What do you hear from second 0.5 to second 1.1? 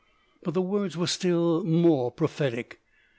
the words were